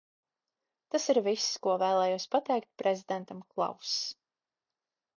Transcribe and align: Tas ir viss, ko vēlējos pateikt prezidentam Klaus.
Tas 0.95 1.05
ir 1.15 1.19
viss, 1.27 1.45
ko 1.67 1.77
vēlējos 1.85 2.27
pateikt 2.39 2.69
prezidentam 2.85 3.47
Klaus. 3.55 3.97